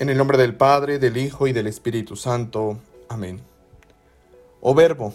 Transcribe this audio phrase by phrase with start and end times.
[0.00, 2.78] En el nombre del Padre, del Hijo y del Espíritu Santo.
[3.08, 3.40] Amén.
[4.60, 5.12] Oh Verbo,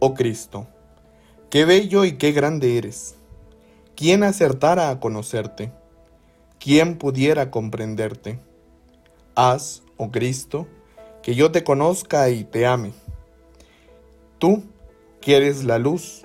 [0.00, 0.66] oh Cristo,
[1.50, 3.14] qué bello y qué grande eres.
[3.94, 5.70] ¿Quién acertara a conocerte?
[6.58, 8.40] ¿Quién pudiera comprenderte?
[9.36, 10.66] Haz, oh Cristo,
[11.22, 12.92] que yo te conozca y te ame.
[14.40, 14.64] Tú,
[15.20, 16.24] que eres la luz,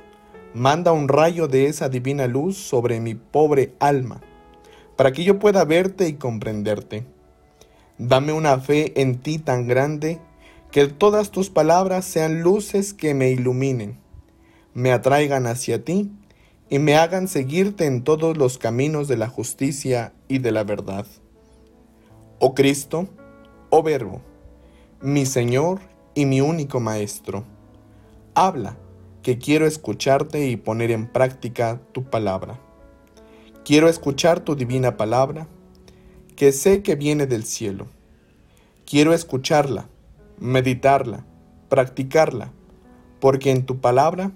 [0.56, 4.20] manda un rayo de esa divina luz sobre mi pobre alma,
[4.96, 7.06] para que yo pueda verte y comprenderte
[8.00, 10.22] Dame una fe en ti tan grande
[10.72, 14.00] que todas tus palabras sean luces que me iluminen,
[14.74, 16.10] me atraigan hacia ti
[16.70, 21.06] y me hagan seguirte en todos los caminos de la justicia y de la verdad.
[22.40, 23.10] Oh Cristo,
[23.70, 24.22] oh Verbo,
[25.02, 25.82] mi Señor
[26.16, 27.44] y mi único Maestro,
[28.34, 28.78] habla,
[29.24, 32.62] que quiero escucharte y poner en práctica tu palabra.
[33.66, 35.50] Quiero escuchar tu divina palabra
[36.40, 37.88] que sé que viene del cielo.
[38.86, 39.90] Quiero escucharla,
[40.40, 41.26] meditarla,
[41.68, 42.54] practicarla,
[43.20, 44.32] porque en tu palabra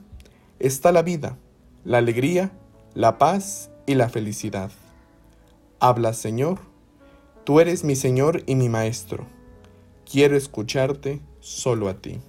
[0.59, 1.37] está la vida,
[1.85, 2.51] la alegría,
[2.93, 4.69] la paz y la felicidad.
[5.79, 6.59] Habla, Señor,
[7.45, 9.25] tú eres mi Señor y mi Maestro.
[10.03, 12.19] Quiero escucharte solo a ti.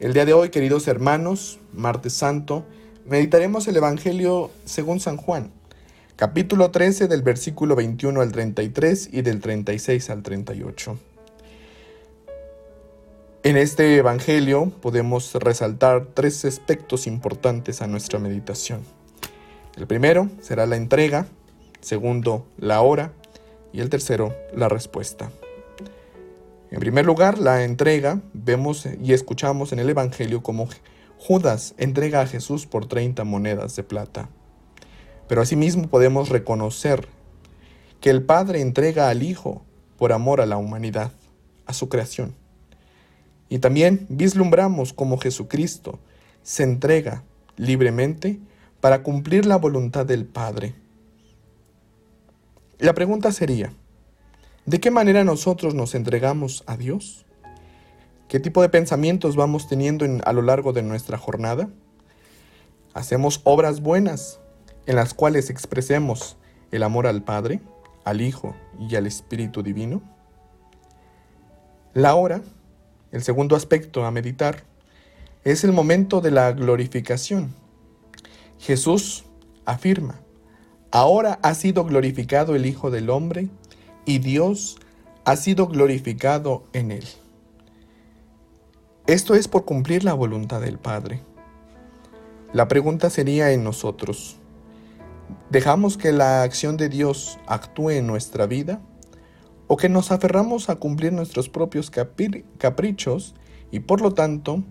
[0.00, 2.64] El día de hoy, queridos hermanos, martes santo,
[3.06, 5.52] meditaremos el Evangelio según San Juan
[6.22, 10.96] capítulo 13 del versículo 21 al 33 y del 36 al 38.
[13.42, 18.82] En este Evangelio podemos resaltar tres aspectos importantes a nuestra meditación.
[19.76, 21.26] El primero será la entrega,
[21.80, 23.10] segundo la hora
[23.72, 25.32] y el tercero la respuesta.
[26.70, 30.68] En primer lugar, la entrega, vemos y escuchamos en el Evangelio como
[31.18, 34.28] Judas entrega a Jesús por 30 monedas de plata.
[35.32, 37.08] Pero asimismo podemos reconocer
[38.02, 39.62] que el Padre entrega al Hijo
[39.96, 41.10] por amor a la humanidad,
[41.64, 42.34] a su creación.
[43.48, 45.98] Y también vislumbramos cómo Jesucristo
[46.42, 47.24] se entrega
[47.56, 48.40] libremente
[48.82, 50.74] para cumplir la voluntad del Padre.
[52.78, 53.72] La pregunta sería,
[54.66, 57.24] ¿de qué manera nosotros nos entregamos a Dios?
[58.28, 61.70] ¿Qué tipo de pensamientos vamos teniendo a lo largo de nuestra jornada?
[62.92, 64.41] ¿Hacemos obras buenas
[64.86, 66.36] en las cuales expresemos
[66.70, 67.60] el amor al Padre,
[68.04, 70.02] al Hijo y al Espíritu Divino.
[71.94, 72.42] La hora,
[73.10, 74.64] el segundo aspecto a meditar,
[75.44, 77.54] es el momento de la glorificación.
[78.58, 79.24] Jesús
[79.64, 80.20] afirma,
[80.90, 83.48] ahora ha sido glorificado el Hijo del Hombre
[84.04, 84.78] y Dios
[85.24, 87.04] ha sido glorificado en él.
[89.06, 91.20] Esto es por cumplir la voluntad del Padre.
[92.52, 94.36] La pregunta sería en nosotros,
[95.52, 98.80] ¿Dejamos que la acción de Dios actúe en nuestra vida?
[99.66, 103.34] ¿O que nos aferramos a cumplir nuestros propios caprichos
[103.70, 104.64] y por lo tanto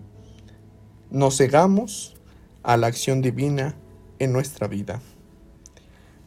[1.08, 2.16] nos cegamos
[2.64, 3.76] a la acción divina
[4.18, 5.00] en nuestra vida?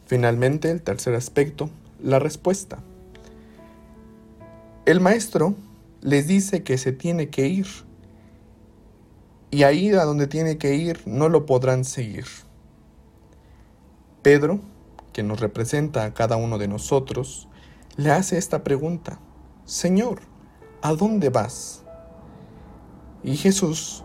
[0.06, 1.68] Finalmente, el tercer aspecto,
[2.02, 2.78] la respuesta.
[4.86, 5.54] El maestro
[6.00, 7.66] les dice que se tiene que ir
[9.50, 12.24] y ahí a donde tiene que ir no lo podrán seguir.
[14.26, 14.58] Pedro,
[15.12, 17.46] que nos representa a cada uno de nosotros,
[17.96, 19.20] le hace esta pregunta,
[19.66, 20.18] Señor,
[20.82, 21.84] ¿a dónde vas?
[23.22, 24.02] Y Jesús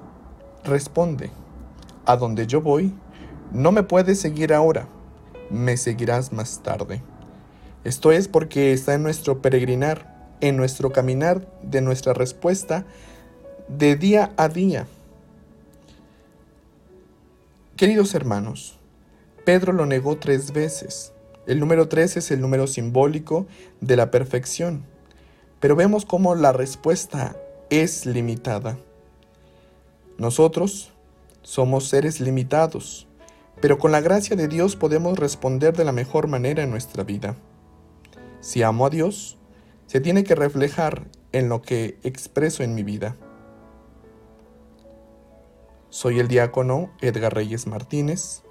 [0.64, 1.32] responde,
[2.06, 2.94] a donde yo voy,
[3.52, 4.88] no me puedes seguir ahora,
[5.50, 7.02] me seguirás más tarde.
[7.84, 12.86] Esto es porque está en nuestro peregrinar, en nuestro caminar de nuestra respuesta
[13.68, 14.86] de día a día.
[17.76, 18.78] Queridos hermanos,
[19.46, 21.14] Pedro lo negó tres veces.
[21.48, 23.48] El número tres es el número simbólico
[23.80, 24.86] de la perfección,
[25.60, 27.36] pero vemos cómo la respuesta
[27.72, 28.78] es limitada.
[30.20, 30.92] Nosotros
[31.42, 33.08] somos seres limitados,
[33.60, 37.36] pero con la gracia de Dios podemos responder de la mejor manera en nuestra vida.
[38.40, 39.40] Si amo a Dios,
[39.88, 43.18] se tiene que reflejar en lo que expreso en mi vida.
[45.90, 48.44] Soy el diácono Edgar Reyes Martínez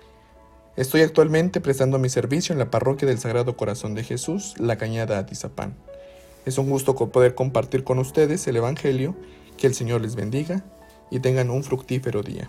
[0.77, 5.19] Estoy actualmente prestando mi servicio en la parroquia del Sagrado Corazón de Jesús, La Cañada
[5.19, 5.75] Atizapán.
[6.47, 9.17] Es un gusto poder compartir con ustedes el Evangelio,
[9.59, 10.65] que el Señor les bendiga
[11.11, 12.49] y tengan un fructífero día.